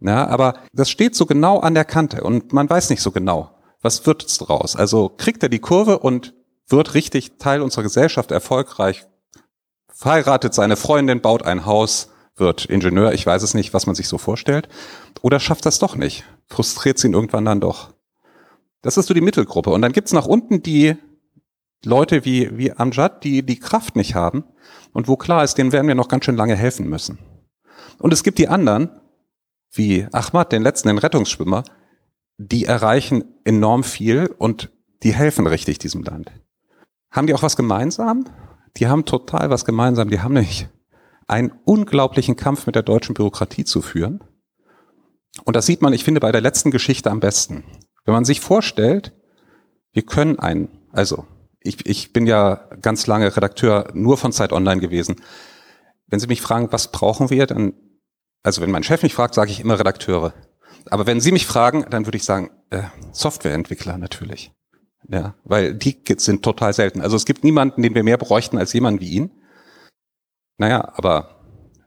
Ja, 0.00 0.26
aber 0.26 0.54
das 0.72 0.90
steht 0.90 1.14
so 1.14 1.26
genau 1.26 1.60
an 1.60 1.74
der 1.74 1.84
Kante 1.84 2.22
und 2.22 2.52
man 2.52 2.68
weiß 2.68 2.90
nicht 2.90 3.02
so 3.02 3.10
genau, 3.12 3.50
was 3.82 4.06
wird's 4.06 4.38
draus. 4.38 4.74
Also 4.74 5.08
kriegt 5.08 5.42
er 5.42 5.48
die 5.48 5.58
Kurve 5.58 5.98
und 5.98 6.34
wird 6.68 6.94
richtig 6.94 7.38
Teil 7.38 7.60
unserer 7.60 7.82
Gesellschaft 7.82 8.30
erfolgreich, 8.32 9.06
verheiratet 9.92 10.54
seine 10.54 10.76
Freundin, 10.76 11.20
baut 11.20 11.44
ein 11.44 11.66
Haus, 11.66 12.08
wird 12.36 12.64
Ingenieur, 12.64 13.12
ich 13.12 13.26
weiß 13.26 13.42
es 13.42 13.54
nicht, 13.54 13.74
was 13.74 13.86
man 13.86 13.94
sich 13.94 14.08
so 14.08 14.16
vorstellt, 14.16 14.68
oder 15.20 15.38
schafft 15.38 15.66
das 15.66 15.78
doch 15.78 15.96
nicht, 15.96 16.24
frustriert 16.46 16.98
sie 16.98 17.08
ihn 17.08 17.14
irgendwann 17.14 17.44
dann 17.44 17.60
doch. 17.60 17.92
Das 18.82 18.96
ist 18.96 19.06
so 19.06 19.14
die 19.14 19.20
Mittelgruppe. 19.20 19.70
Und 19.70 19.82
dann 19.82 19.92
gibt's 19.92 20.14
nach 20.14 20.24
unten 20.24 20.62
die 20.62 20.96
Leute 21.84 22.24
wie, 22.24 22.56
wie 22.56 22.72
Amjad, 22.72 23.24
die 23.24 23.44
die 23.44 23.58
Kraft 23.58 23.96
nicht 23.96 24.14
haben 24.14 24.44
und 24.92 25.08
wo 25.08 25.16
klar 25.16 25.44
ist, 25.44 25.54
denen 25.56 25.72
werden 25.72 25.88
wir 25.88 25.94
noch 25.94 26.08
ganz 26.08 26.24
schön 26.24 26.36
lange 26.36 26.56
helfen 26.56 26.88
müssen. 26.88 27.18
Und 27.98 28.12
es 28.12 28.22
gibt 28.22 28.38
die 28.38 28.48
anderen, 28.48 28.90
wie 29.72 30.06
Ahmad, 30.12 30.52
den 30.52 30.62
letzten, 30.62 30.88
den 30.88 30.98
Rettungsschwimmer, 30.98 31.64
die 32.36 32.64
erreichen 32.64 33.24
enorm 33.44 33.84
viel 33.84 34.34
und 34.38 34.70
die 35.02 35.14
helfen 35.14 35.46
richtig 35.46 35.78
diesem 35.78 36.02
Land. 36.02 36.30
Haben 37.10 37.26
die 37.26 37.34
auch 37.34 37.42
was 37.42 37.56
gemeinsam? 37.56 38.24
Die 38.76 38.86
haben 38.86 39.04
total 39.04 39.50
was 39.50 39.64
gemeinsam. 39.64 40.10
Die 40.10 40.20
haben 40.20 40.34
nämlich 40.34 40.68
einen 41.26 41.52
unglaublichen 41.64 42.36
Kampf 42.36 42.66
mit 42.66 42.74
der 42.74 42.82
deutschen 42.82 43.14
Bürokratie 43.14 43.64
zu 43.64 43.82
führen. 43.82 44.22
Und 45.44 45.56
das 45.56 45.66
sieht 45.66 45.82
man, 45.82 45.92
ich 45.92 46.04
finde, 46.04 46.20
bei 46.20 46.32
der 46.32 46.40
letzten 46.40 46.70
Geschichte 46.70 47.10
am 47.10 47.20
besten. 47.20 47.64
Wenn 48.04 48.14
man 48.14 48.24
sich 48.24 48.40
vorstellt, 48.40 49.12
wir 49.92 50.02
können 50.02 50.38
einen, 50.38 50.68
also 50.92 51.26
ich, 51.62 51.86
ich 51.86 52.12
bin 52.12 52.26
ja 52.26 52.68
ganz 52.80 53.06
lange 53.06 53.34
Redakteur 53.36 53.90
nur 53.92 54.16
von 54.16 54.32
Zeit 54.32 54.52
Online 54.52 54.80
gewesen. 54.80 55.16
Wenn 56.06 56.20
Sie 56.20 56.26
mich 56.26 56.40
fragen, 56.40 56.72
was 56.72 56.90
brauchen 56.90 57.30
wir, 57.30 57.46
dann, 57.46 57.74
also 58.42 58.62
wenn 58.62 58.70
mein 58.70 58.82
Chef 58.82 59.02
mich 59.02 59.14
fragt, 59.14 59.34
sage 59.34 59.50
ich 59.50 59.60
immer 59.60 59.78
Redakteure. 59.78 60.32
Aber 60.90 61.06
wenn 61.06 61.20
Sie 61.20 61.32
mich 61.32 61.46
fragen, 61.46 61.84
dann 61.90 62.06
würde 62.06 62.16
ich 62.16 62.24
sagen, 62.24 62.50
äh, 62.70 62.82
Softwareentwickler 63.12 63.98
natürlich. 63.98 64.52
Ja, 65.08 65.34
weil 65.44 65.74
die 65.74 65.98
sind 66.16 66.42
total 66.42 66.72
selten. 66.72 67.00
Also 67.00 67.16
es 67.16 67.24
gibt 67.24 67.44
niemanden, 67.44 67.82
den 67.82 67.94
wir 67.94 68.04
mehr 68.04 68.18
bräuchten 68.18 68.58
als 68.58 68.72
jemanden 68.72 69.00
wie 69.00 69.10
ihn. 69.10 69.30
Naja, 70.58 70.92
aber 70.94 71.40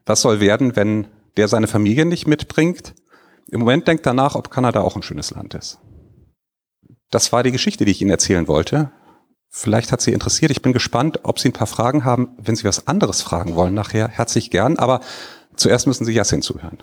was 0.04 0.20
soll 0.20 0.40
werden, 0.40 0.76
wenn 0.76 1.06
der 1.36 1.48
seine 1.48 1.66
Familie 1.66 2.04
nicht 2.04 2.26
mitbringt? 2.26 2.94
Im 3.50 3.60
Moment 3.60 3.86
denkt 3.88 4.06
danach, 4.06 4.34
ob 4.34 4.50
Kanada 4.50 4.80
auch 4.80 4.96
ein 4.96 5.02
schönes 5.02 5.30
Land 5.30 5.54
ist. 5.54 5.78
Das 7.10 7.32
war 7.32 7.42
die 7.42 7.52
Geschichte, 7.52 7.84
die 7.84 7.92
ich 7.92 8.02
Ihnen 8.02 8.10
erzählen 8.10 8.48
wollte. 8.48 8.90
Vielleicht 9.56 9.92
hat 9.92 10.00
Sie 10.00 10.12
interessiert. 10.12 10.50
Ich 10.50 10.62
bin 10.62 10.72
gespannt, 10.72 11.20
ob 11.22 11.38
Sie 11.38 11.48
ein 11.48 11.52
paar 11.52 11.68
Fragen 11.68 12.04
haben. 12.04 12.30
Wenn 12.38 12.56
Sie 12.56 12.64
was 12.64 12.88
anderes 12.88 13.22
fragen 13.22 13.54
wollen 13.54 13.72
nachher, 13.72 14.08
herzlich 14.08 14.50
gern. 14.50 14.80
Aber 14.80 14.98
zuerst 15.54 15.86
müssen 15.86 16.04
Sie 16.04 16.12
Yassin 16.12 16.42
zuhören. 16.42 16.78